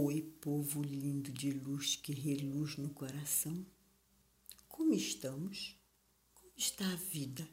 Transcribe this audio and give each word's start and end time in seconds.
Oi, 0.00 0.22
povo 0.40 0.80
lindo 0.80 1.32
de 1.32 1.50
luz 1.50 1.96
que 1.96 2.12
reluz 2.12 2.76
no 2.76 2.88
coração. 2.90 3.66
Como 4.68 4.94
estamos? 4.94 5.76
Como 6.34 6.52
está 6.56 6.88
a 6.88 6.94
vida? 6.94 7.48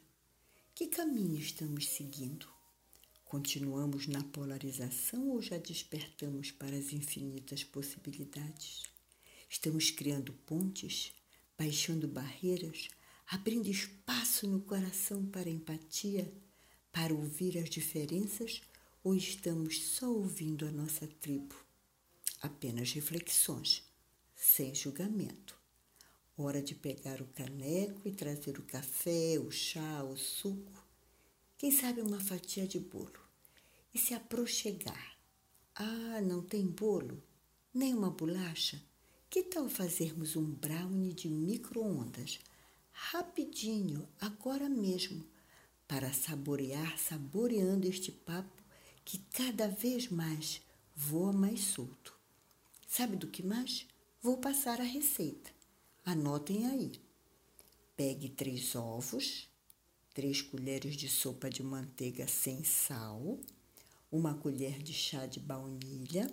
Que 0.72 0.86
caminho 0.86 1.40
estamos 1.40 1.88
seguindo? 1.88 2.46
Continuamos 3.24 4.06
na 4.06 4.22
polarização 4.22 5.30
ou 5.30 5.42
já 5.42 5.58
despertamos 5.58 6.52
para 6.52 6.76
as 6.76 6.92
infinitas 6.92 7.64
possibilidades? 7.64 8.84
Estamos 9.50 9.90
criando 9.90 10.32
pontes, 10.32 11.12
baixando 11.58 12.06
barreiras, 12.06 12.88
abrindo 13.26 13.68
espaço 13.68 14.46
no 14.46 14.60
coração 14.60 15.26
para 15.26 15.50
empatia, 15.50 16.32
para 16.92 17.12
ouvir 17.12 17.58
as 17.58 17.68
diferenças 17.68 18.60
ou 19.02 19.16
estamos 19.16 19.82
só 19.82 20.08
ouvindo 20.08 20.64
a 20.64 20.70
nossa 20.70 21.08
tribo? 21.08 21.66
Apenas 22.40 22.92
reflexões, 22.92 23.82
sem 24.34 24.74
julgamento. 24.74 25.56
Hora 26.36 26.60
de 26.60 26.74
pegar 26.74 27.20
o 27.22 27.26
caneco 27.28 28.02
e 28.04 28.12
trazer 28.12 28.58
o 28.58 28.62
café, 28.62 29.38
o 29.38 29.50
chá, 29.50 30.02
o 30.04 30.16
suco, 30.16 30.84
quem 31.56 31.70
sabe 31.70 32.02
uma 32.02 32.20
fatia 32.20 32.66
de 32.66 32.78
bolo, 32.78 33.20
e 33.94 33.98
se 33.98 34.12
aproxegar. 34.12 35.16
Ah, 35.74 36.20
não 36.20 36.42
tem 36.42 36.66
bolo? 36.66 37.22
Nem 37.72 37.94
uma 37.94 38.10
bolacha? 38.10 38.82
Que 39.28 39.42
tal 39.42 39.68
fazermos 39.68 40.36
um 40.36 40.44
brownie 40.44 41.12
de 41.12 41.28
micro-ondas? 41.28 42.38
Rapidinho, 42.90 44.08
agora 44.20 44.68
mesmo, 44.68 45.24
para 45.86 46.12
saborear, 46.12 46.98
saboreando 46.98 47.86
este 47.86 48.10
papo 48.10 48.62
que 49.04 49.18
cada 49.32 49.68
vez 49.68 50.08
mais 50.08 50.62
voa 50.94 51.32
mais 51.32 51.60
solto. 51.60 52.15
Sabe 52.96 53.14
do 53.14 53.26
que 53.26 53.42
mais? 53.42 53.86
Vou 54.22 54.38
passar 54.38 54.80
a 54.80 54.82
receita. 54.82 55.50
Anotem 56.02 56.64
aí. 56.64 56.92
Pegue 57.94 58.30
três 58.30 58.74
ovos, 58.74 59.50
três 60.14 60.40
colheres 60.40 60.96
de 60.96 61.06
sopa 61.06 61.50
de 61.50 61.62
manteiga 61.62 62.26
sem 62.26 62.64
sal, 62.64 63.38
uma 64.10 64.32
colher 64.32 64.82
de 64.82 64.94
chá 64.94 65.26
de 65.26 65.38
baunilha, 65.38 66.26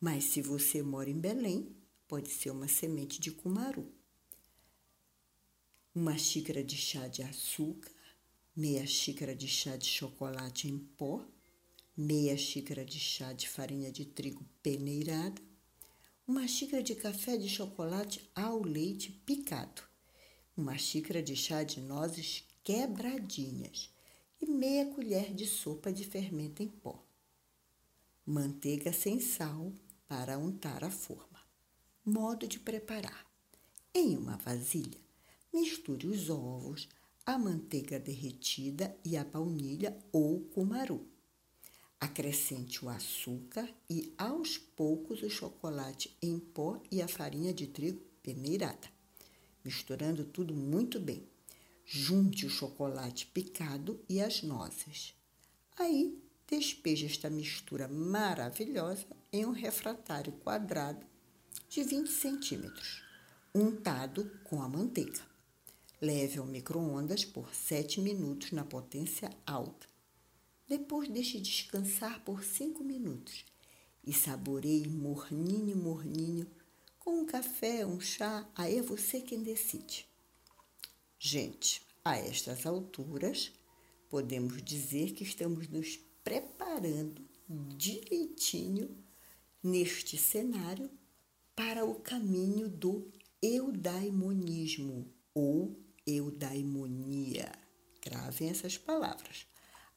mas 0.00 0.22
se 0.22 0.40
você 0.40 0.84
mora 0.84 1.10
em 1.10 1.18
Belém, 1.18 1.74
pode 2.06 2.28
ser 2.28 2.50
uma 2.50 2.68
semente 2.68 3.20
de 3.20 3.32
cumaru. 3.32 3.92
Uma 5.92 6.16
xícara 6.16 6.62
de 6.62 6.76
chá 6.76 7.08
de 7.08 7.24
açúcar, 7.24 7.90
meia 8.54 8.86
xícara 8.86 9.34
de 9.34 9.48
chá 9.48 9.76
de 9.76 9.86
chocolate 9.86 10.68
em 10.68 10.78
pó, 10.78 11.26
meia 11.96 12.36
xícara 12.36 12.84
de 12.84 13.00
chá 13.00 13.32
de 13.32 13.48
farinha 13.48 13.90
de 13.90 14.04
trigo 14.04 14.46
peneirada, 14.62 15.42
uma 16.26 16.46
xícara 16.46 16.82
de 16.82 16.94
café 16.94 17.36
de 17.36 17.48
chocolate 17.48 18.30
ao 18.34 18.62
leite 18.62 19.10
picado, 19.10 19.82
uma 20.56 20.78
xícara 20.78 21.22
de 21.22 21.34
chá 21.34 21.64
de 21.64 21.80
nozes 21.80 22.44
quebradinhas 22.62 23.90
e 24.40 24.46
meia 24.46 24.86
colher 24.86 25.34
de 25.34 25.46
sopa 25.46 25.92
de 25.92 26.04
fermento 26.04 26.62
em 26.62 26.68
pó. 26.68 27.04
Manteiga 28.24 28.92
sem 28.92 29.18
sal 29.18 29.72
para 30.06 30.38
untar 30.38 30.84
a 30.84 30.90
forma. 30.90 31.40
Modo 32.04 32.46
de 32.46 32.58
preparar: 32.60 33.26
em 33.92 34.16
uma 34.16 34.36
vasilha, 34.36 35.00
misture 35.52 36.06
os 36.06 36.30
ovos, 36.30 36.88
a 37.26 37.36
manteiga 37.36 37.98
derretida 37.98 38.96
e 39.04 39.16
a 39.16 39.24
baunilha 39.24 39.98
ou 40.12 40.40
cumaru. 40.40 41.11
Acrescente 42.02 42.84
o 42.84 42.88
açúcar 42.88 43.72
e, 43.88 44.12
aos 44.18 44.58
poucos, 44.58 45.22
o 45.22 45.30
chocolate 45.30 46.12
em 46.20 46.36
pó 46.36 46.82
e 46.90 47.00
a 47.00 47.06
farinha 47.06 47.54
de 47.54 47.68
trigo 47.68 48.02
peneirada, 48.20 48.90
misturando 49.64 50.24
tudo 50.24 50.52
muito 50.52 50.98
bem. 50.98 51.22
Junte 51.86 52.44
o 52.44 52.50
chocolate 52.50 53.26
picado 53.26 54.00
e 54.08 54.20
as 54.20 54.42
nozes. 54.42 55.14
Aí, 55.78 56.20
despeje 56.48 57.06
esta 57.06 57.30
mistura 57.30 57.86
maravilhosa 57.86 59.06
em 59.32 59.46
um 59.46 59.52
refratário 59.52 60.32
quadrado 60.32 61.06
de 61.68 61.84
20 61.84 62.10
centímetros, 62.10 63.00
untado 63.54 64.28
com 64.42 64.60
a 64.60 64.68
manteiga. 64.68 65.22
Leve 66.00 66.40
ao 66.40 66.46
micro-ondas 66.46 67.24
por 67.24 67.54
7 67.54 68.00
minutos 68.00 68.50
na 68.50 68.64
potência 68.64 69.30
alta 69.46 69.91
depois 70.72 71.06
deixe 71.06 71.38
descansar 71.38 72.24
por 72.24 72.42
cinco 72.42 72.82
minutos 72.82 73.44
e 74.02 74.10
saboreie 74.10 74.88
morninho, 74.88 75.76
morninho, 75.76 76.50
com 76.98 77.20
um 77.20 77.26
café, 77.26 77.84
um 77.84 78.00
chá, 78.00 78.50
aí 78.54 78.78
é 78.78 78.82
você 78.82 79.20
quem 79.20 79.42
decide. 79.42 80.06
Gente, 81.18 81.82
a 82.02 82.16
estas 82.16 82.64
alturas, 82.64 83.52
podemos 84.08 84.62
dizer 84.62 85.12
que 85.12 85.24
estamos 85.24 85.68
nos 85.68 85.98
preparando 86.24 87.22
direitinho 87.76 88.96
neste 89.62 90.16
cenário 90.16 90.90
para 91.54 91.84
o 91.84 91.96
caminho 91.96 92.66
do 92.66 93.12
eudaimonismo 93.42 95.06
ou 95.34 95.78
eudaimonia. 96.06 97.52
Gravem 98.00 98.48
essas 98.48 98.78
palavras. 98.78 99.51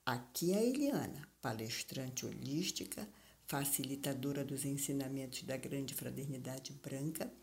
Aqui 0.05 0.51
é 0.51 0.57
a 0.59 0.63
Eliana, 0.63 1.27
palestrante 1.41 2.27
holística, 2.27 3.09
facilitadora 3.47 4.45
dos 4.45 4.63
ensinamentos 4.63 5.41
da 5.41 5.57
Grande 5.57 5.95
Fraternidade 5.95 6.73
Branca, 6.73 7.33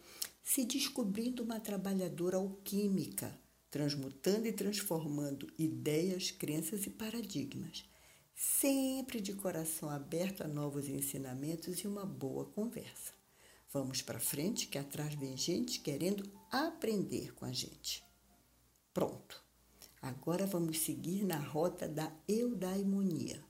se 0.44 0.64
descobrindo 0.64 1.42
uma 1.42 1.58
trabalhadora 1.58 2.36
alquímica, 2.36 3.36
transmutando 3.68 4.46
e 4.46 4.52
transformando 4.52 5.52
ideias, 5.58 6.30
crenças 6.30 6.86
e 6.86 6.90
paradigmas, 6.90 7.84
sempre 8.32 9.20
de 9.20 9.32
coração 9.34 9.90
aberto 9.90 10.42
a 10.42 10.46
novos 10.46 10.88
ensinamentos 10.88 11.80
e 11.80 11.88
uma 11.88 12.06
boa 12.06 12.44
conversa. 12.44 13.12
Vamos 13.72 14.02
para 14.02 14.20
frente, 14.20 14.68
que 14.68 14.78
atrás 14.78 15.14
vem 15.16 15.36
gente 15.36 15.80
querendo 15.80 16.30
aprender 16.48 17.34
com 17.34 17.44
a 17.44 17.52
gente. 17.52 18.04
Pronto. 18.94 19.42
Agora 20.02 20.44
vamos 20.46 20.80
seguir 20.80 21.24
na 21.24 21.38
rota 21.38 21.86
da 21.86 22.12
eudaimonia. 22.26 23.40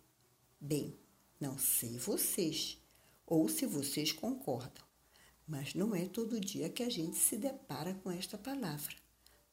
Bem, 0.60 0.94
não 1.40 1.56
sei 1.56 1.96
vocês, 1.96 2.78
ou 3.26 3.48
se 3.48 3.64
vocês 3.64 4.12
concordam, 4.12 4.84
mas 5.48 5.74
não 5.74 5.94
é 5.94 6.04
todo 6.04 6.38
dia 6.38 6.68
que 6.68 6.82
a 6.82 6.91
gente 6.91 7.16
se 7.16 7.38
depara 7.38 7.94
com 7.94 8.10
esta 8.10 8.36
palavra. 8.36 8.94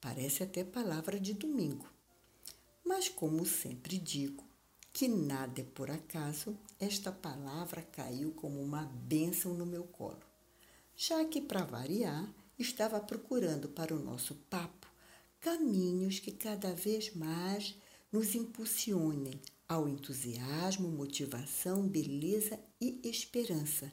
Parece 0.01 0.43
até 0.43 0.61
palavra 0.61 1.17
de 1.17 1.33
domingo. 1.33 1.87
Mas, 2.83 3.07
como 3.07 3.45
sempre 3.45 3.97
digo, 3.97 4.43
que 4.91 5.07
nada 5.07 5.61
é 5.61 5.63
por 5.63 5.89
acaso, 5.89 6.57
esta 6.77 7.13
palavra 7.13 7.81
caiu 7.81 8.33
como 8.33 8.61
uma 8.61 8.83
bênção 8.83 9.53
no 9.53 9.65
meu 9.65 9.85
colo, 9.85 10.19
já 10.97 11.23
que, 11.23 11.39
para 11.39 11.63
variar, 11.63 12.29
estava 12.57 12.99
procurando 12.99 13.69
para 13.69 13.95
o 13.95 14.03
nosso 14.03 14.35
papo 14.49 14.78
caminhos 15.39 16.19
que 16.19 16.31
cada 16.31 16.73
vez 16.73 17.15
mais 17.15 17.75
nos 18.11 18.35
impulsionem 18.35 19.39
ao 19.67 19.87
entusiasmo, 19.87 20.89
motivação, 20.89 21.87
beleza 21.87 22.59
e 22.81 22.99
esperança, 23.03 23.91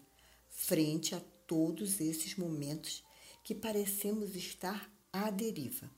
frente 0.49 1.15
a 1.15 1.21
todos 1.47 2.01
esses 2.01 2.37
momentos 2.37 3.05
que 3.45 3.55
parecemos 3.55 4.35
estar 4.35 4.91
à 5.13 5.31
deriva. 5.31 5.91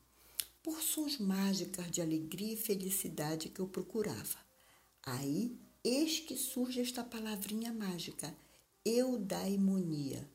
Porções 0.63 1.19
mágicas 1.19 1.91
de 1.91 2.03
alegria 2.03 2.55
e 2.55 2.57
felicidade 2.57 3.49
que 3.49 3.61
eu 3.61 3.69
procurava. 3.69 4.39
Aí, 5.03 5.57
eis 5.83 6.21
que 6.21 6.37
surge 6.37 6.81
esta 6.81 7.03
palavrinha 7.03 7.73
mágica, 7.73 8.37
eudaimonia, 8.85 10.29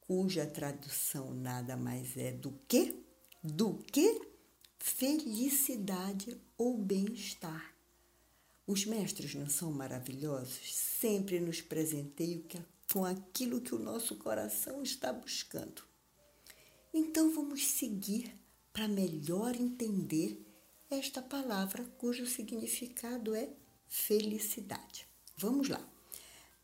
cuja 0.00 0.46
tradução 0.46 1.34
nada 1.34 1.76
mais 1.76 2.16
é 2.16 2.30
do 2.30 2.52
que? 2.68 3.02
Do 3.42 3.74
que? 3.74 4.31
Felicidade 4.82 6.36
ou 6.58 6.76
bem-estar. 6.76 7.72
Os 8.66 8.84
mestres 8.84 9.32
não 9.32 9.48
são 9.48 9.70
maravilhosos? 9.70 10.74
Sempre 10.74 11.38
nos 11.38 11.60
presenteiam 11.60 12.42
com 12.92 13.04
aquilo 13.04 13.60
que 13.60 13.76
o 13.76 13.78
nosso 13.78 14.16
coração 14.16 14.82
está 14.82 15.12
buscando. 15.12 15.84
Então 16.92 17.32
vamos 17.32 17.64
seguir 17.64 18.36
para 18.72 18.88
melhor 18.88 19.54
entender 19.54 20.44
esta 20.90 21.22
palavra 21.22 21.84
cujo 21.96 22.26
significado 22.26 23.36
é 23.36 23.50
felicidade. 23.86 25.06
Vamos 25.36 25.68
lá. 25.68 25.88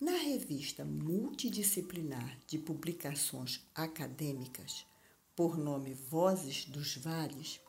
Na 0.00 0.16
revista 0.16 0.84
multidisciplinar 0.84 2.36
de 2.48 2.58
publicações 2.58 3.64
acadêmicas, 3.72 4.84
por 5.36 5.56
nome 5.56 5.94
Vozes 5.94 6.64
dos 6.64 6.96
Vales, 6.96 7.60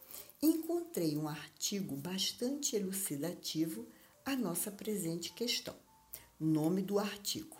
encontrei 0.42 1.18
um 1.18 1.28
artigo 1.28 1.96
bastante 1.96 2.76
elucidativo 2.76 3.88
à 4.26 4.36
nossa 4.36 4.72
presente 4.72 5.34
questão. 5.34 5.76
Nome 6.40 6.82
do 6.82 6.98
artigo: 6.98 7.58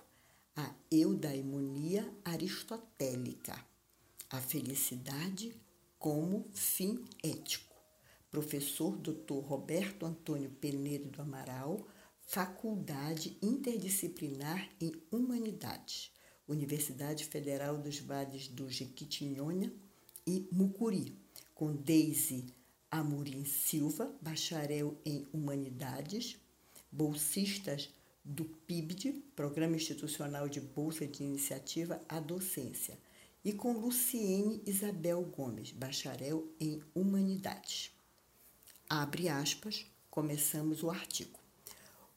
a 0.56 0.74
eudaimonia 0.90 2.10
aristotélica, 2.24 3.66
a 4.30 4.40
felicidade 4.40 5.56
como 5.98 6.48
fim 6.54 7.04
ético. 7.24 7.76
Professor 8.32 8.96
Dr. 8.96 9.40
Roberto 9.44 10.06
Antônio 10.06 10.50
Penedo 10.52 11.10
do 11.10 11.22
Amaral, 11.22 11.86
Faculdade 12.22 13.38
Interdisciplinar 13.42 14.70
em 14.80 14.94
Humanidades, 15.12 16.12
Universidade 16.48 17.26
Federal 17.26 17.78
dos 17.78 18.00
Vales 18.00 18.48
do 18.48 18.70
Jequitinhonha 18.70 19.74
e 20.28 20.48
Mucuri, 20.52 21.18
com 21.56 21.76
Deise 21.76 22.46
Amorim 22.92 23.46
Silva, 23.46 24.12
bacharel 24.22 24.98
em 25.06 25.28
Humanidades, 25.32 26.38
bolsistas 26.92 27.90
do 28.26 28.46
PIBD, 28.46 29.14
Programa 29.36 29.76
Institucional 29.76 30.50
de 30.50 30.60
Bolsa 30.60 31.06
de 31.06 31.24
Iniciativa 31.24 32.02
à 32.10 32.20
Docência, 32.20 32.98
e 33.44 33.54
com 33.54 33.74
Luciene 33.74 34.62
Isabel 34.66 35.22
Gomes, 35.24 35.72
bacharel 35.72 36.52
em 36.60 36.82
Humanidades. 36.94 37.92
Abre 38.90 39.30
aspas, 39.30 39.86
começamos 40.10 40.84
o 40.84 40.90
artigo. 40.90 41.40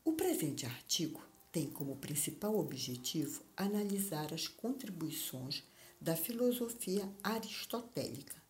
O 0.05 0.13
presente 0.13 0.67
artigo 0.67 1.23
tem 1.53 1.69
como 1.69 1.97
principal 1.97 2.59
objetivo 2.59 3.43
analisar 3.57 4.33
as 4.33 4.49
contribuições 4.49 5.63
da 6.01 6.17
filosofia 6.17 7.09
aristotélica, 7.23 8.42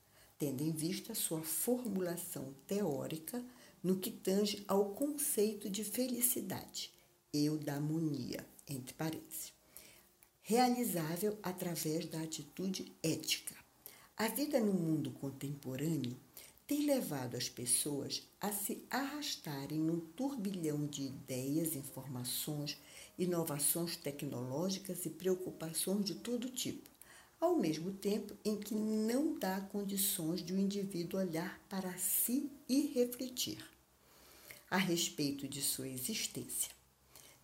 tendo 0.43 0.65
em 0.65 0.73
vista 0.73 1.15
sua 1.15 1.41
formulação 1.41 2.53
teórica 2.67 3.41
no 3.81 4.01
que 4.01 4.11
tange 4.11 4.65
ao 4.67 4.87
conceito 4.87 5.71
de 5.71 5.85
felicidade, 5.85 6.91
eudaimonia, 7.33 8.45
entre 8.69 8.93
parênteses 8.93 9.53
realizável 10.43 11.39
através 11.41 12.07
da 12.07 12.21
atitude 12.21 12.93
ética. 13.01 13.55
A 14.17 14.27
vida 14.27 14.59
no 14.59 14.73
mundo 14.73 15.13
contemporâneo 15.13 16.17
tem 16.67 16.87
levado 16.87 17.37
as 17.37 17.49
pessoas 17.49 18.27
a 18.41 18.51
se 18.51 18.83
arrastarem 18.91 19.79
num 19.79 20.01
turbilhão 20.01 20.85
de 20.87 21.03
ideias, 21.03 21.77
informações, 21.77 22.77
inovações 23.17 23.97
tecnológicas 23.97 25.07
e 25.07 25.11
preocupações 25.11 26.05
de 26.05 26.17
todo 26.17 26.51
tipo, 26.51 26.91
ao 27.43 27.57
mesmo 27.57 27.93
tempo 27.93 28.37
em 28.45 28.57
que 28.57 28.73
não 28.73 29.37
dá 29.37 29.61
condições 29.63 30.45
de 30.45 30.53
o 30.53 30.57
indivíduo 30.57 31.19
olhar 31.19 31.61
para 31.69 31.93
si 31.99 32.49
e 32.69 32.93
refletir 32.95 33.59
a 34.71 34.77
respeito 34.77 35.49
de 35.49 35.61
sua 35.61 35.89
existência. 35.89 36.71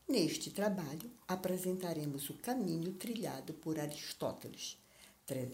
Neste 0.09 0.53
trabalho, 0.53 1.11
apresentaremos 1.27 2.31
o 2.31 2.35
caminho 2.35 2.93
trilhado 2.93 3.53
por 3.55 3.77
Aristóteles, 3.77 4.79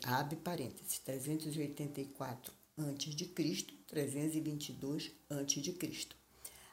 abre 0.05 0.37
parênteses, 0.37 0.99
384 0.99 2.53
a.C., 2.77 3.67
322 3.87 5.11
a.C., 5.31 6.09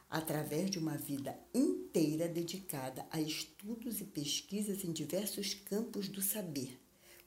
através 0.09 0.69
de 0.69 0.77
uma 0.77 0.97
vida 0.97 1.39
inteira 1.53 2.27
dedicada 2.27 3.07
a 3.09 3.21
estudos 3.21 4.01
e 4.01 4.03
pesquisas 4.03 4.83
em 4.83 4.91
diversos 4.91 5.53
campos 5.53 6.09
do 6.09 6.21
saber, 6.21 6.80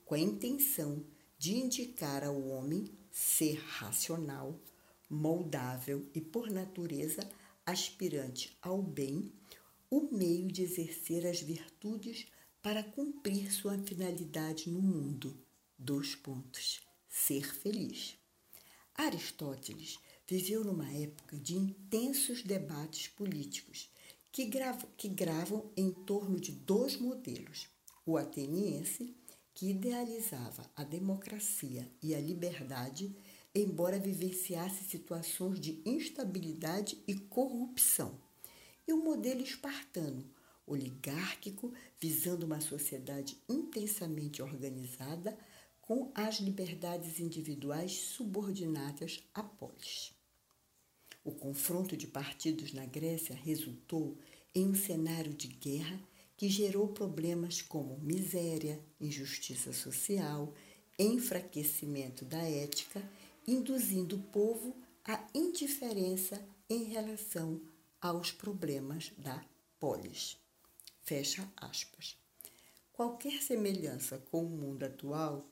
com 0.05 0.15
a 0.15 0.19
intenção 0.19 1.05
de 1.39 1.57
indicar 1.57 2.25
ao 2.25 2.41
homem 2.49 2.85
ser 3.11 3.59
racional, 3.59 4.59
moldável 5.09 6.07
e, 6.15 6.21
por 6.21 6.51
natureza, 6.51 7.29
aspirante 7.65 8.57
ao 8.61 8.83
bem 8.83 9.33
o 9.91 10.09
meio 10.11 10.49
de 10.49 10.63
exercer 10.63 11.27
as 11.27 11.41
virtudes 11.41 12.27
para 12.61 12.83
cumprir 12.83 13.53
sua 13.53 13.79
finalidade 13.79 14.69
no 14.69 14.81
mundo. 14.81 15.39
Dois 15.79 16.15
pontos. 16.15 16.81
Ser 17.09 17.55
feliz. 17.55 18.17
Aristóteles 18.95 19.99
viveu 20.27 20.65
numa 20.65 20.91
época 20.93 21.37
de 21.39 21.55
intensos 21.55 22.43
debates 22.43 23.09
políticos 23.09 23.89
que 24.33 24.47
gravam, 24.47 24.89
que 24.97 25.09
gravam 25.09 25.71
em 25.77 25.93
torno 25.93 26.41
de 26.41 26.53
dois 26.53 26.97
modelos: 26.97 27.69
o 28.05 28.17
ateniense, 28.17 29.15
que 29.55 29.71
idealizava 29.71 30.69
a 30.75 30.83
democracia 30.83 31.89
e 32.03 32.15
a 32.15 32.21
liberdade, 32.21 33.15
embora 33.55 33.99
vivenciasse 33.99 34.85
situações 34.85 35.61
de 35.61 35.81
instabilidade 35.87 36.99
e 37.07 37.15
corrupção 37.15 38.19
e 38.87 38.93
o 38.93 39.03
modelo 39.03 39.43
espartano, 39.43 40.29
oligárquico, 40.67 41.73
visando 42.01 42.45
uma 42.45 42.61
sociedade 42.61 43.37
intensamente 43.49 44.43
organizada 44.43 45.39
com 45.81 46.11
as 46.15 46.41
liberdades 46.41 47.21
individuais 47.21 47.93
subordinadas 47.93 49.23
à 49.35 49.43
polis. 49.43 50.13
O 51.23 51.33
confronto 51.33 51.97
de 51.97 52.07
partidos 52.07 52.73
na 52.73 52.87
Grécia 52.87 53.35
resultou 53.35 54.19
em 54.55 54.69
um 54.69 54.75
cenário 54.75 55.33
de 55.33 55.49
guerra 55.49 56.01
que 56.37 56.49
gerou 56.49 56.89
problemas 56.89 57.63
como 57.63 57.99
miséria, 57.99 58.81
injustiça 59.01 59.73
social, 59.73 60.53
enfraquecimento 60.99 62.25
da 62.25 62.43
ética, 62.43 63.03
induzindo 63.47 64.17
o 64.17 64.23
povo 64.23 64.77
à 65.05 65.27
indiferença 65.35 66.41
em 66.69 66.85
relação 66.85 67.61
aos 68.01 68.33
problemas 68.33 69.13
da 69.19 69.45
polis. 69.79 70.39
Fecha 71.03 71.49
aspas. 71.57 72.17
Qualquer 72.93 73.43
semelhança 73.43 74.19
com 74.31 74.45
o 74.45 74.49
mundo 74.49 74.85
atual 74.85 75.49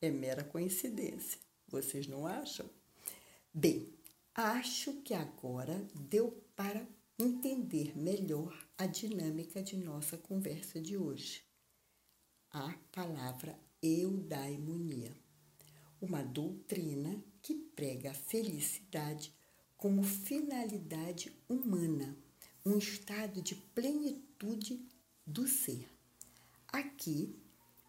é 0.00 0.10
mera 0.10 0.44
coincidência, 0.44 1.38
vocês 1.68 2.06
não 2.06 2.26
acham? 2.26 2.68
Bem, 3.52 3.88
acho 4.34 4.92
que 5.02 5.14
agora 5.14 5.86
deu 5.94 6.42
para 6.54 6.86
entender 7.18 7.96
melhor 7.96 8.52
a 8.76 8.86
dinâmica 8.86 9.62
de 9.62 9.76
nossa 9.76 10.18
conversa 10.18 10.80
de 10.80 10.96
hoje. 10.96 11.44
A 12.50 12.74
palavra 12.90 13.58
eudaimonia, 13.80 15.14
uma 16.00 16.22
doutrina 16.24 17.22
que 17.40 17.54
prega 17.54 18.10
a 18.10 18.14
felicidade 18.14 19.32
como 19.76 20.02
finalidade 20.02 21.32
humana, 21.48 22.16
um 22.66 22.78
estado 22.78 23.40
de 23.40 23.54
plenitude 23.54 24.84
do 25.24 25.46
ser. 25.46 25.88
Aqui 26.66 27.38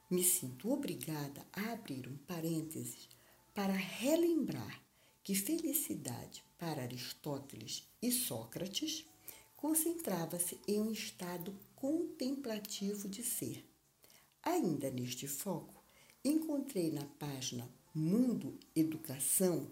me 0.09 0.23
sinto 0.23 0.71
obrigada 0.71 1.47
a 1.51 1.71
abrir 1.71 2.07
um 2.07 2.17
parênteses 2.17 3.09
para 3.55 3.73
relembrar 3.73 4.83
que 5.23 5.33
felicidade 5.33 6.43
para 6.59 6.83
Aristóteles 6.83 7.89
e 7.99 8.11
Sócrates 8.11 9.07
concentrava-se 9.65 10.59
em 10.67 10.79
um 10.79 10.91
estado 10.91 11.51
contemplativo 11.75 13.09
de 13.09 13.23
ser. 13.23 13.67
Ainda 14.43 14.91
neste 14.91 15.27
foco, 15.27 15.83
encontrei 16.23 16.91
na 16.91 17.03
página 17.17 17.67
Mundo 17.91 18.59
Educação 18.75 19.67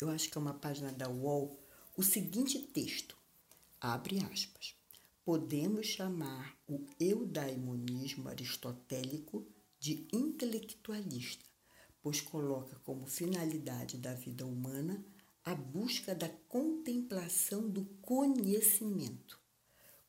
eu 0.00 0.10
acho 0.10 0.28
que 0.28 0.36
é 0.36 0.40
uma 0.40 0.54
página 0.54 0.92
da 0.92 1.08
UOL, 1.08 1.58
o 1.96 2.02
seguinte 2.02 2.58
texto, 2.58 3.16
abre 3.80 4.18
aspas, 4.18 4.74
podemos 5.24 5.86
chamar 5.86 6.54
o 6.68 6.84
eudaimonismo 7.00 8.28
aristotélico 8.28 9.46
de 9.80 10.06
intelectualista, 10.12 11.46
pois 12.02 12.20
coloca 12.20 12.76
como 12.84 13.06
finalidade 13.06 13.96
da 13.96 14.12
vida 14.12 14.44
humana 14.44 15.02
a 15.46 15.54
busca 15.54 16.12
da 16.12 16.28
contemplação 16.48 17.70
do 17.70 17.84
conhecimento. 18.02 19.38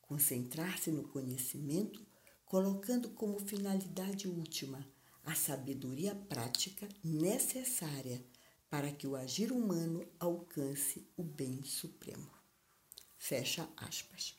Concentrar-se 0.02 0.90
no 0.90 1.04
conhecimento, 1.04 2.04
colocando 2.44 3.10
como 3.10 3.38
finalidade 3.38 4.26
última 4.26 4.84
a 5.24 5.36
sabedoria 5.36 6.12
prática 6.12 6.88
necessária 7.04 8.20
para 8.68 8.90
que 8.90 9.06
o 9.06 9.14
agir 9.14 9.52
humano 9.52 10.04
alcance 10.18 11.06
o 11.16 11.22
bem 11.22 11.62
supremo. 11.62 12.28
Fecha 13.16 13.68
aspas. 13.76 14.34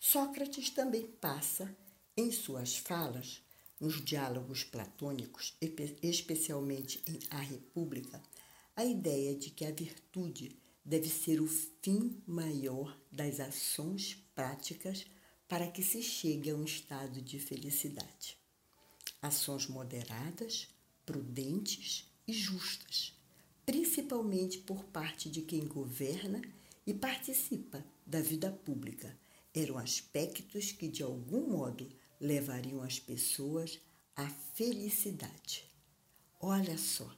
Sócrates 0.00 0.70
também 0.70 1.06
passa, 1.06 1.72
em 2.16 2.32
suas 2.32 2.76
falas, 2.76 3.40
nos 3.78 4.04
diálogos 4.04 4.64
platônicos, 4.64 5.56
especialmente 6.02 7.00
em 7.06 7.20
A 7.30 7.38
República, 7.38 8.20
a 8.76 8.84
ideia 8.84 9.34
de 9.34 9.50
que 9.50 9.64
a 9.64 9.70
virtude 9.70 10.56
deve 10.84 11.08
ser 11.08 11.40
o 11.40 11.46
fim 11.46 12.22
maior 12.26 12.98
das 13.10 13.40
ações 13.40 14.16
práticas 14.34 15.06
para 15.48 15.70
que 15.70 15.82
se 15.82 16.02
chegue 16.02 16.50
a 16.50 16.56
um 16.56 16.64
estado 16.64 17.20
de 17.20 17.38
felicidade. 17.38 18.36
Ações 19.20 19.66
moderadas, 19.66 20.68
prudentes 21.04 22.10
e 22.26 22.32
justas 22.32 23.14
principalmente 23.64 24.58
por 24.58 24.84
parte 24.84 25.30
de 25.30 25.42
quem 25.42 25.66
governa 25.66 26.42
e 26.86 26.92
participa 26.92 27.84
da 28.04 28.20
vida 28.20 28.50
pública, 28.50 29.16
eram 29.54 29.78
aspectos 29.78 30.72
que, 30.72 30.88
de 30.88 31.02
algum 31.02 31.50
modo, 31.50 31.88
levariam 32.20 32.82
as 32.82 32.98
pessoas 32.98 33.80
à 34.16 34.28
felicidade. 34.28 35.64
Olha 36.40 36.76
só, 36.76 37.08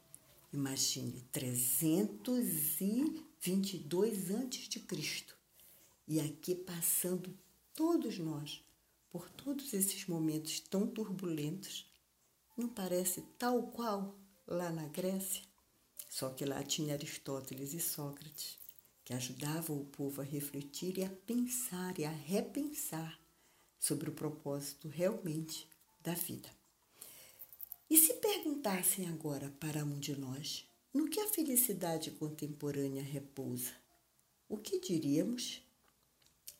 imagine 0.54 1.20
322 1.32 4.30
antes 4.30 4.68
de 4.68 4.78
Cristo 4.80 5.34
e 6.06 6.20
aqui 6.20 6.54
passando 6.54 7.34
todos 7.74 8.18
nós 8.18 8.62
por 9.10 9.30
todos 9.30 9.72
esses 9.72 10.06
momentos 10.06 10.60
tão 10.60 10.86
turbulentos. 10.86 11.90
Não 12.56 12.68
parece 12.68 13.22
tal 13.38 13.64
qual 13.64 14.14
lá 14.46 14.70
na 14.70 14.86
Grécia? 14.86 15.42
Só 16.08 16.30
que 16.30 16.44
lá 16.44 16.62
tinha 16.62 16.94
Aristóteles 16.94 17.74
e 17.74 17.80
Sócrates, 17.80 18.56
que 19.04 19.12
ajudavam 19.12 19.80
o 19.80 19.86
povo 19.86 20.20
a 20.20 20.24
refletir 20.24 20.98
e 20.98 21.04
a 21.04 21.10
pensar 21.10 21.98
e 21.98 22.04
a 22.04 22.10
repensar 22.10 23.18
sobre 23.78 24.08
o 24.08 24.14
propósito 24.14 24.88
realmente 24.88 25.68
da 26.00 26.14
vida. 26.14 26.48
E 27.94 27.96
se 27.96 28.14
perguntassem 28.14 29.08
agora 29.08 29.54
para 29.60 29.84
um 29.84 30.00
de 30.00 30.18
nós 30.18 30.68
no 30.92 31.08
que 31.08 31.20
a 31.20 31.28
felicidade 31.28 32.10
contemporânea 32.10 33.04
repousa, 33.04 33.70
o 34.48 34.56
que 34.56 34.80
diríamos? 34.80 35.62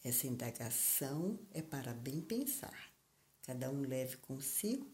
Essa 0.05 0.29
indagação 0.29 1.37
é 1.53 1.61
para 1.61 1.93
bem 1.93 2.21
pensar. 2.21 2.89
Cada 3.43 3.69
um 3.69 3.81
leve 3.81 4.17
consigo 4.19 4.87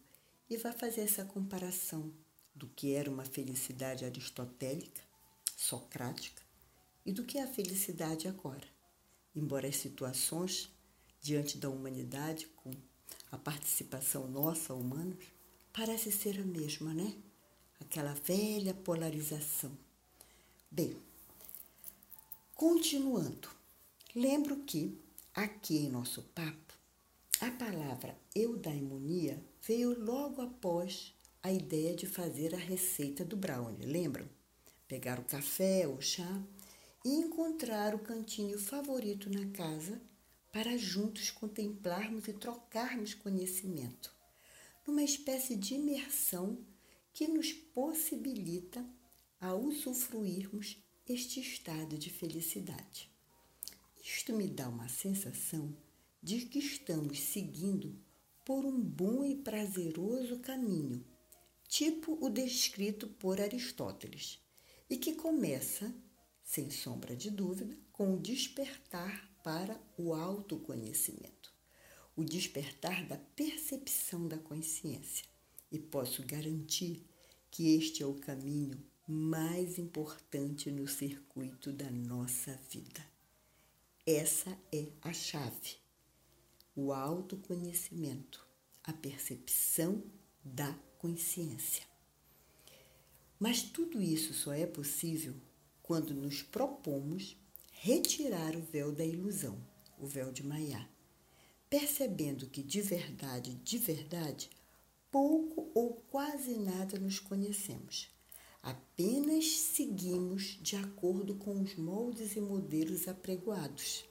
e 0.49 0.57
vá 0.57 0.73
fazer 0.73 1.03
essa 1.03 1.27
comparação 1.27 2.11
do 2.55 2.69
que 2.69 2.95
era 2.95 3.11
uma 3.11 3.27
felicidade 3.27 4.07
aristotélica, 4.07 5.03
socrática, 5.55 6.43
e 7.05 7.13
do 7.13 7.23
que 7.23 7.37
é 7.37 7.43
a 7.43 7.53
felicidade 7.53 8.27
agora. 8.27 8.67
Embora 9.37 9.69
as 9.69 9.77
situações 9.77 10.71
diante 11.21 11.59
da 11.59 11.69
humanidade, 11.69 12.47
com 12.57 12.71
a 13.31 13.37
participação 13.37 14.27
nossa, 14.27 14.73
humanos, 14.73 15.39
parece 15.73 16.11
ser 16.11 16.41
a 16.41 16.45
mesma, 16.45 16.93
né? 16.93 17.15
Aquela 17.81 18.13
velha 18.15 18.75
polarização. 18.75 19.71
Bem, 20.71 20.97
continuando, 22.55 23.49
lembro 24.15 24.57
que 24.65 24.99
aqui 25.35 25.79
em 25.79 25.91
nosso 25.91 26.23
papo, 26.35 26.75
a 27.41 27.51
palavra 27.53 28.17
eudaimonia 28.35 29.43
veio 29.67 29.99
logo 29.99 30.43
após 30.43 31.15
a 31.43 31.51
ideia 31.51 31.95
de 31.97 32.07
fazer 32.07 32.55
a 32.55 32.59
receita 32.59 33.25
do 33.25 33.37
brownie, 33.37 33.87
lembram? 33.87 34.29
Pegar 34.87 35.19
o 35.19 35.25
café 35.25 35.87
ou 35.89 36.01
chá 36.01 36.43
e 37.05 37.09
encontrar 37.09 37.95
o 37.95 38.01
cantinho 38.01 38.59
favorito 38.59 39.31
na 39.31 39.47
casa 39.53 40.01
para 40.53 40.77
juntos 40.77 41.31
contemplarmos 41.31 42.29
e 42.29 42.33
trocarmos 42.33 43.15
conhecimento 43.15 44.20
numa 44.91 45.05
espécie 45.05 45.55
de 45.55 45.75
imersão 45.75 46.59
que 47.13 47.29
nos 47.29 47.53
possibilita 47.53 48.85
a 49.41 49.55
usufruirmos 49.55 50.79
este 51.09 51.39
estado 51.39 51.97
de 51.97 52.11
felicidade. 52.11 53.09
Isto 54.05 54.33
me 54.33 54.49
dá 54.49 54.69
uma 54.69 54.89
sensação 54.89 55.73
de 56.21 56.41
que 56.47 56.59
estamos 56.59 57.21
seguindo 57.21 57.97
por 58.45 58.65
um 58.65 58.83
bom 58.83 59.25
e 59.25 59.37
prazeroso 59.37 60.41
caminho, 60.41 61.07
tipo 61.69 62.19
o 62.21 62.29
descrito 62.29 63.07
por 63.07 63.41
Aristóteles, 63.41 64.41
e 64.91 64.97
que 64.97 65.13
começa, 65.13 65.95
sem 66.43 66.69
sombra 66.69 67.15
de 67.15 67.31
dúvida, 67.31 67.79
com 67.93 68.15
o 68.15 68.21
despertar 68.21 69.31
para 69.45 69.81
o 69.97 70.13
autoconhecimento 70.13 71.40
o 72.17 72.25
despertar 72.25 73.07
da 73.07 73.17
percepção 73.17 74.27
da 74.27 74.39
consciência. 74.39 75.27
E 75.71 75.79
posso 75.79 76.23
garantir 76.25 77.05
que 77.51 77.75
este 77.77 78.03
é 78.03 78.07
o 78.07 78.15
caminho 78.15 78.83
mais 79.07 79.79
importante 79.79 80.71
no 80.71 80.87
circuito 80.87 81.73
da 81.73 81.91
nossa 81.91 82.59
vida. 82.71 83.05
Essa 84.07 84.57
é 84.73 84.89
a 85.03 85.13
chave. 85.13 85.77
O 86.75 86.93
autoconhecimento, 86.93 88.47
a 88.85 88.93
percepção 88.93 90.03
da 90.45 90.73
consciência. 90.99 91.85
Mas 93.39 93.63
tudo 93.63 94.03
isso 94.03 94.35
só 94.35 94.53
é 94.53 94.67
possível 94.67 95.35
quando 95.83 96.15
nos 96.15 96.43
propomos 96.43 97.37
retirar 97.73 98.55
o 98.57 98.63
véu 98.63 98.93
da 98.93 99.05
ilusão, 99.05 99.59
o 99.99 100.07
véu 100.07 100.31
de 100.33 100.43
Maiá 100.43 100.90
percebendo 101.71 102.49
que 102.49 102.65
de 102.65 102.83
verdade, 102.83 103.55
de 103.55 103.79
verdade, 103.79 104.51
pouco 105.09 105.71
ou 105.73 105.95
quase 106.11 106.55
nada 106.55 106.99
nos 106.99 107.21
conhecemos. 107.21 108.11
Apenas 108.61 109.47
seguimos 109.47 110.59
de 110.61 110.77
acordo 110.77 111.37
com 111.37 111.63
os 111.63 111.77
moldes 111.77 112.35
e 112.35 112.41
modelos 112.41 113.07
apregoados. 113.07 114.05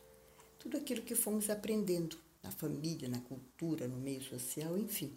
Tudo 0.58 0.78
aquilo 0.78 1.04
que 1.04 1.14
fomos 1.14 1.50
aprendendo 1.50 2.18
na 2.42 2.50
família, 2.50 3.10
na 3.10 3.20
cultura, 3.20 3.88
no 3.88 3.98
meio 3.98 4.24
social, 4.24 4.78
enfim. 4.78 5.16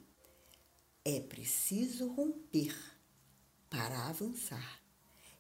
É 1.05 1.21
preciso 1.21 2.09
romper 2.09 2.77
para 3.71 4.09
avançar. 4.09 4.83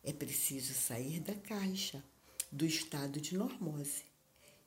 É 0.02 0.12
preciso 0.12 0.72
sair 0.72 1.20
da 1.20 1.34
caixa, 1.34 2.02
do 2.50 2.64
estado 2.64 3.20
de 3.20 3.36
normose. 3.36 4.04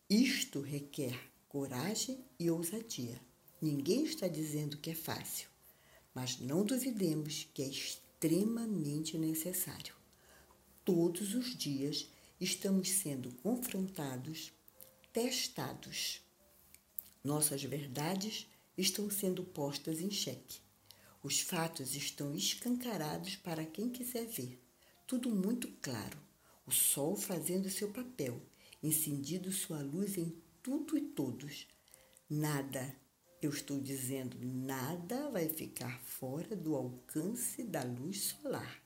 Isto 0.10 0.62
requer 0.62 1.20
coragem 1.56 2.20
e 2.38 2.52
ousadia. 2.52 3.18
Ninguém 3.62 4.04
está 4.04 4.28
dizendo 4.28 4.78
que 4.78 4.90
é 4.90 4.94
fácil, 4.94 5.48
mas 6.14 6.38
não 6.38 6.66
duvidemos 6.66 7.48
que 7.54 7.62
é 7.64 7.66
extremamente 7.66 9.18
necessário. 9.18 9.96
Todos 10.84 11.34
os 11.34 11.56
dias 11.56 12.10
estamos 12.42 12.90
sendo 12.90 13.32
confrontados, 13.36 14.52
testados. 15.14 16.20
Nossas 17.24 17.64
verdades 17.64 18.48
estão 18.78 19.10
sendo 19.10 19.42
postas 19.42 20.02
em 20.02 20.12
xeque. 20.12 20.60
Os 21.24 21.40
fatos 21.40 21.96
estão 21.96 22.36
escancarados 22.36 23.38
para 23.38 23.66
quem 23.66 23.90
quiser 23.90 24.28
ver. 24.28 24.62
Tudo 25.08 25.34
muito 25.34 25.70
claro. 25.82 26.20
O 26.68 26.72
sol 26.72 27.16
fazendo 27.16 27.70
seu 27.70 27.94
papel, 27.94 28.42
incendindo 28.84 29.54
sua 29.54 29.82
luz 29.82 30.18
em 30.18 30.36
tudo 30.66 30.98
e 30.98 31.02
todos. 31.02 31.68
Nada, 32.28 32.96
eu 33.40 33.52
estou 33.52 33.80
dizendo, 33.80 34.36
nada 34.42 35.30
vai 35.30 35.48
ficar 35.48 36.02
fora 36.02 36.56
do 36.56 36.76
alcance 36.76 37.62
da 37.62 37.84
luz 37.84 38.22
solar. 38.22 38.82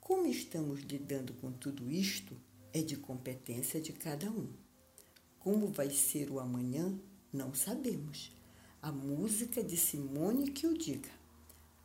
Como 0.00 0.26
estamos 0.26 0.80
lidando 0.80 1.34
com 1.34 1.52
tudo 1.52 1.88
isto 1.88 2.36
é 2.72 2.82
de 2.82 2.96
competência 2.96 3.80
de 3.80 3.92
cada 3.92 4.28
um. 4.28 4.52
Como 5.38 5.68
vai 5.68 5.88
ser 5.88 6.32
o 6.32 6.40
amanhã, 6.40 6.98
não 7.32 7.54
sabemos. 7.54 8.32
A 8.82 8.90
música 8.90 9.62
de 9.62 9.76
Simone 9.76 10.50
que 10.50 10.66
o 10.66 10.76
diga. 10.76 11.12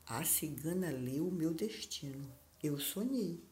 A 0.07 0.23
cigana 0.23 0.89
leu 0.89 1.27
o 1.27 1.31
meu 1.31 1.53
destino. 1.53 2.27
Eu 2.63 2.79
sonhei. 2.79 3.43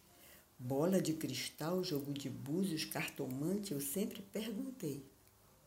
Bola 0.57 0.99
de 0.99 1.13
cristal, 1.13 1.83
jogo 1.83 2.11
de 2.11 2.31
búzios, 2.31 2.83
cartomante, 2.83 3.73
eu 3.73 3.79
sempre 3.79 4.23
perguntei. 4.23 5.07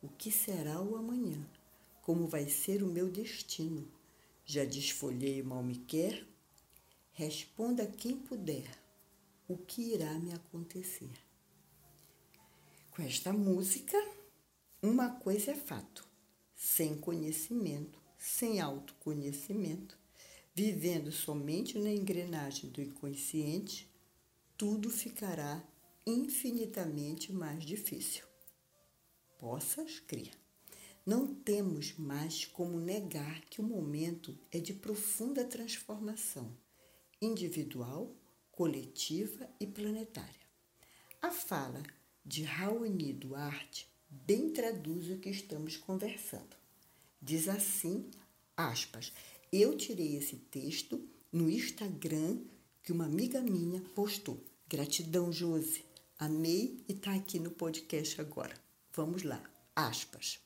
O 0.02 0.08
que 0.08 0.32
será 0.32 0.82
o 0.82 0.96
amanhã? 0.96 1.48
Como 2.02 2.26
vai 2.26 2.48
ser 2.48 2.82
o 2.82 2.88
meu 2.88 3.08
destino? 3.08 3.86
Já 4.44 4.64
desfolhei 4.64 5.40
o 5.40 5.44
mal 5.44 5.62
me 5.62 5.76
quer? 5.76 6.26
Responda 7.12 7.86
quem 7.86 8.16
puder 8.16 8.68
o 9.46 9.56
que 9.56 9.92
irá 9.94 10.12
me 10.18 10.32
acontecer. 10.32 11.12
Com 12.90 13.00
esta 13.02 13.32
música, 13.32 13.96
uma 14.82 15.08
coisa 15.08 15.52
é 15.52 15.54
fato: 15.54 16.04
sem 16.56 16.98
conhecimento, 16.98 18.02
sem 18.18 18.60
autoconhecimento, 18.60 19.96
vivendo 20.52 21.12
somente 21.12 21.78
na 21.78 21.92
engrenagem 21.92 22.68
do 22.70 22.82
inconsciente, 22.82 23.88
tudo 24.58 24.90
ficará 24.90 25.62
infinitamente 26.04 27.32
mais 27.32 27.64
difícil 27.64 28.31
possas 29.42 29.98
crer. 29.98 30.30
Não 31.04 31.34
temos 31.34 31.98
mais 31.98 32.44
como 32.44 32.78
negar 32.78 33.40
que 33.46 33.60
o 33.60 33.64
momento 33.64 34.38
é 34.52 34.60
de 34.60 34.72
profunda 34.72 35.44
transformação 35.44 36.56
individual, 37.20 38.14
coletiva 38.52 39.50
e 39.58 39.66
planetária. 39.66 40.46
A 41.20 41.32
fala 41.32 41.82
de 42.24 42.44
Raoni 42.44 43.12
Duarte 43.12 43.88
bem 44.08 44.50
traduz 44.50 45.10
o 45.10 45.18
que 45.18 45.30
estamos 45.30 45.76
conversando. 45.76 46.56
Diz 47.20 47.48
assim, 47.48 48.08
aspas, 48.56 49.12
eu 49.52 49.76
tirei 49.76 50.16
esse 50.16 50.36
texto 50.36 51.04
no 51.32 51.50
Instagram 51.50 52.38
que 52.80 52.92
uma 52.92 53.06
amiga 53.06 53.40
minha 53.40 53.80
postou. 53.92 54.40
Gratidão, 54.68 55.32
Josi. 55.32 55.84
Amei 56.16 56.84
e 56.88 56.92
está 56.92 57.12
aqui 57.12 57.40
no 57.40 57.50
podcast 57.50 58.20
agora. 58.20 58.61
Vamos 58.94 59.22
lá, 59.22 59.42
aspas. 59.74 60.38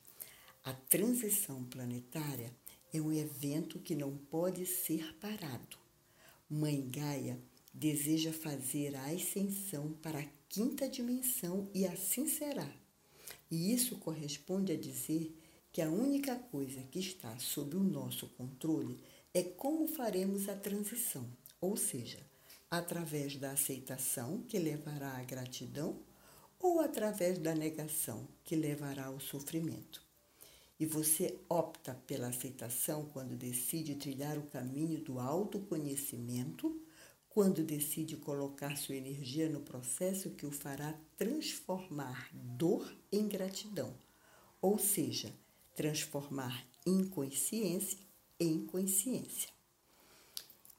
A 0.63 0.71
transição 0.71 1.65
planetária 1.65 2.55
é 2.93 3.01
um 3.01 3.11
evento 3.11 3.77
que 3.77 3.93
não 3.93 4.15
pode 4.15 4.65
ser 4.65 5.13
parado. 5.15 5.77
Mãe 6.49 6.89
Gaia 6.89 7.37
deseja 7.73 8.31
fazer 8.31 8.95
a 8.95 9.07
ascensão 9.07 9.91
para 10.01 10.19
a 10.19 10.27
quinta 10.47 10.87
dimensão 10.87 11.69
e 11.73 11.85
assim 11.85 12.25
será. 12.25 12.73
E 13.51 13.73
isso 13.73 13.97
corresponde 13.97 14.71
a 14.71 14.77
dizer 14.77 15.37
que 15.73 15.81
a 15.81 15.89
única 15.89 16.37
coisa 16.37 16.81
que 16.83 16.99
está 16.99 17.37
sob 17.39 17.75
o 17.75 17.83
nosso 17.83 18.27
controle 18.29 18.97
é 19.33 19.43
como 19.43 19.89
faremos 19.89 20.47
a 20.47 20.55
transição, 20.55 21.29
ou 21.59 21.75
seja, 21.75 22.25
através 22.71 23.35
da 23.35 23.51
aceitação, 23.51 24.41
que 24.43 24.57
levará 24.57 25.17
à 25.17 25.23
gratidão, 25.25 25.99
ou 26.59 26.79
através 26.79 27.37
da 27.37 27.53
negação, 27.53 28.27
que 28.43 28.55
levará 28.55 29.05
ao 29.05 29.19
sofrimento. 29.19 30.01
E 30.79 30.85
você 30.85 31.39
opta 31.49 31.93
pela 32.05 32.27
aceitação 32.27 33.05
quando 33.05 33.35
decide 33.35 33.95
trilhar 33.95 34.37
o 34.37 34.47
caminho 34.47 34.99
do 34.99 35.19
autoconhecimento, 35.19 36.79
quando 37.29 37.63
decide 37.63 38.17
colocar 38.17 38.75
sua 38.77 38.95
energia 38.95 39.49
no 39.49 39.61
processo 39.61 40.31
que 40.31 40.45
o 40.45 40.51
fará 40.51 40.93
transformar 41.15 42.29
dor 42.33 42.91
em 43.11 43.27
gratidão, 43.27 43.93
ou 44.61 44.77
seja, 44.77 45.33
transformar 45.75 46.65
inconsciência 46.85 47.99
em 48.39 48.65
consciência. 48.65 49.49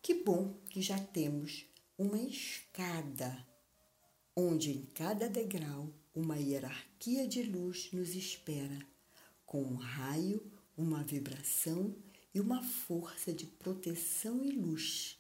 Que 0.03 0.15
bom 0.15 0.55
que 0.71 0.81
já 0.81 0.99
temos 0.99 1.65
uma 1.97 2.19
escada 2.19 3.47
onde 4.41 4.71
em 4.71 4.87
cada 4.95 5.29
degrau 5.29 5.93
uma 6.15 6.39
hierarquia 6.39 7.27
de 7.27 7.43
luz 7.43 7.91
nos 7.93 8.15
espera, 8.15 8.79
com 9.45 9.61
um 9.61 9.75
raio, 9.75 10.41
uma 10.77 11.03
vibração 11.03 11.93
e 12.33 12.39
uma 12.39 12.63
força 12.63 13.33
de 13.33 13.47
proteção 13.47 14.45
e 14.45 14.53
luz. 14.53 15.19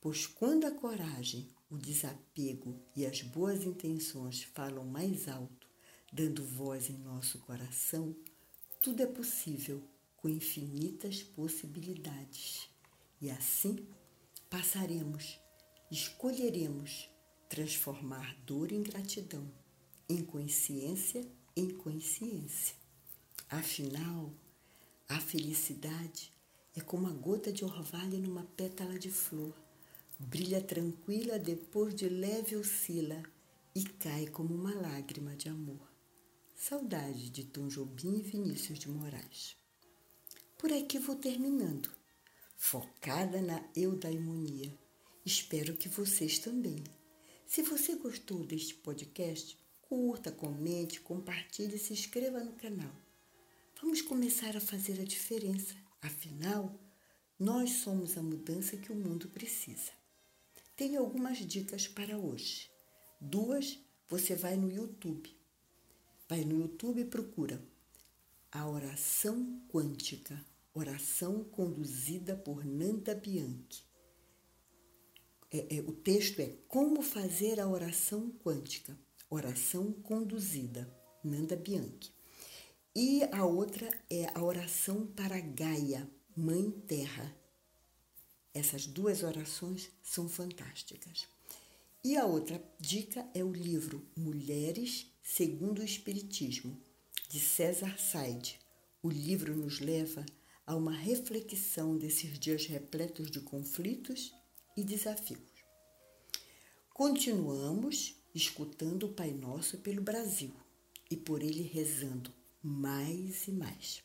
Pois 0.00 0.24
quando 0.24 0.66
a 0.66 0.70
coragem, 0.70 1.48
o 1.68 1.76
desapego 1.76 2.80
e 2.94 3.04
as 3.04 3.22
boas 3.22 3.64
intenções 3.64 4.44
falam 4.44 4.84
mais 4.84 5.26
alto, 5.26 5.66
dando 6.12 6.44
voz 6.44 6.88
em 6.88 6.98
nosso 6.98 7.40
coração, 7.40 8.14
tudo 8.80 9.02
é 9.02 9.06
possível 9.06 9.82
com 10.16 10.28
infinitas 10.28 11.24
possibilidades. 11.24 12.68
E 13.20 13.28
assim 13.30 13.84
passaremos, 14.48 15.40
escolheremos 15.90 17.11
transformar 17.52 18.34
dor 18.46 18.72
em 18.72 18.82
gratidão, 18.82 19.46
em 20.08 20.24
consciência 20.24 21.22
em 21.54 21.68
consciência. 21.68 22.74
Afinal, 23.46 24.32
a 25.06 25.20
felicidade 25.20 26.32
é 26.74 26.80
como 26.80 27.06
a 27.06 27.10
gota 27.10 27.52
de 27.52 27.62
orvalho 27.62 28.18
numa 28.18 28.44
pétala 28.56 28.98
de 28.98 29.10
flor. 29.10 29.54
Brilha 30.18 30.62
tranquila 30.62 31.38
depois 31.38 31.94
de 31.94 32.08
leve 32.08 32.56
oscila 32.56 33.22
e 33.74 33.84
cai 33.84 34.28
como 34.28 34.54
uma 34.54 34.74
lágrima 34.74 35.36
de 35.36 35.50
amor. 35.50 35.92
Saudade 36.56 37.28
de 37.28 37.44
Tom 37.44 37.68
Jobim 37.68 38.16
e 38.16 38.22
Vinícius 38.22 38.78
de 38.78 38.88
Moraes. 38.88 39.58
Por 40.56 40.72
aqui 40.72 40.98
vou 40.98 41.16
terminando, 41.16 41.90
focada 42.56 43.42
na 43.42 43.62
eudaimonia. 43.76 44.74
Espero 45.22 45.76
que 45.76 45.90
vocês 45.90 46.38
também. 46.38 46.82
Se 47.52 47.60
você 47.60 47.96
gostou 47.96 48.46
deste 48.46 48.74
podcast, 48.76 49.58
curta, 49.82 50.32
comente, 50.32 51.02
compartilhe 51.02 51.76
e 51.76 51.78
se 51.78 51.92
inscreva 51.92 52.42
no 52.42 52.54
canal. 52.54 52.90
Vamos 53.78 54.00
começar 54.00 54.56
a 54.56 54.60
fazer 54.60 54.98
a 54.98 55.04
diferença. 55.04 55.74
Afinal, 56.00 56.74
nós 57.38 57.72
somos 57.72 58.16
a 58.16 58.22
mudança 58.22 58.78
que 58.78 58.90
o 58.90 58.96
mundo 58.96 59.28
precisa. 59.28 59.92
Tenho 60.74 60.98
algumas 60.98 61.46
dicas 61.46 61.86
para 61.86 62.16
hoje. 62.16 62.70
Duas, 63.20 63.78
você 64.08 64.34
vai 64.34 64.56
no 64.56 64.72
YouTube. 64.72 65.36
Vai 66.26 66.46
no 66.46 66.58
YouTube 66.58 67.02
e 67.02 67.04
procura 67.04 67.62
a 68.50 68.66
oração 68.66 69.62
quântica, 69.68 70.42
oração 70.72 71.44
conduzida 71.44 72.34
por 72.34 72.64
Nanda 72.64 73.14
Bianchi 73.14 73.91
é, 75.52 75.76
é, 75.76 75.80
o 75.80 75.92
texto 75.92 76.40
é 76.40 76.54
Como 76.66 77.02
fazer 77.02 77.60
a 77.60 77.68
oração 77.68 78.30
quântica, 78.42 78.98
oração 79.28 79.92
conduzida, 79.92 80.90
Nanda 81.22 81.54
Bianchi. 81.54 82.10
E 82.96 83.22
a 83.24 83.44
outra 83.44 83.90
é 84.10 84.30
a 84.34 84.42
oração 84.42 85.06
para 85.06 85.38
Gaia, 85.40 86.10
Mãe 86.34 86.70
Terra. 86.70 87.36
Essas 88.54 88.86
duas 88.86 89.22
orações 89.22 89.90
são 90.02 90.28
fantásticas. 90.28 91.28
E 92.02 92.16
a 92.16 92.24
outra 92.24 92.62
dica 92.80 93.28
é 93.34 93.44
o 93.44 93.52
livro 93.52 94.06
Mulheres 94.16 95.06
segundo 95.22 95.80
o 95.80 95.84
Espiritismo, 95.84 96.80
de 97.28 97.38
César 97.38 97.98
Said. 97.98 98.58
O 99.02 99.10
livro 99.10 99.54
nos 99.54 99.80
leva 99.80 100.24
a 100.66 100.74
uma 100.74 100.92
reflexão 100.92 101.96
desses 101.96 102.38
dias 102.38 102.66
repletos 102.66 103.30
de 103.30 103.40
conflitos 103.40 104.34
e 104.76 104.82
desafios. 104.82 105.40
Continuamos 106.92 108.16
escutando 108.34 109.06
o 109.06 109.12
Pai 109.12 109.32
Nosso 109.32 109.78
pelo 109.78 110.02
Brasil 110.02 110.52
e 111.10 111.16
por 111.16 111.42
ele 111.42 111.62
rezando 111.62 112.32
mais 112.62 113.46
e 113.48 113.52
mais. 113.52 114.02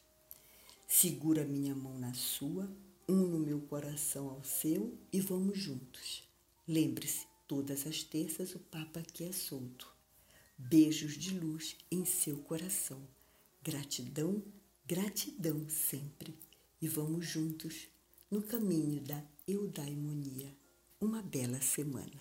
Segura 0.88 1.46
minha 1.46 1.76
mão 1.76 1.98
na 1.98 2.14
sua, 2.14 2.70
uno 3.08 3.40
meu 3.40 3.62
coração 3.62 4.30
ao 4.30 4.44
seu 4.44 4.98
e 5.12 5.22
vamos 5.22 5.58
juntos. 5.58 6.24
Lembre-se, 6.68 7.26
todas 7.48 7.86
as 7.86 8.04
terças 8.04 8.56
o 8.56 8.60
Papa 8.60 9.00
aqui 9.00 9.24
é 9.24 9.32
solto. 9.32 9.94
Beijos 10.58 11.14
de 11.14 11.38
luz 11.38 11.78
em 11.92 12.04
seu 12.04 12.38
coração. 12.38 13.08
Gratidão, 13.62 14.44
gratidão 14.86 15.70
sempre. 15.70 16.34
E 16.82 16.88
vamos 16.88 17.26
juntos 17.26 17.88
no 18.30 18.42
caminho 18.42 19.02
da 19.02 19.24
eudaimonia. 19.48 20.54
Uma 21.00 21.22
bela 21.22 21.62
semana. 21.62 22.20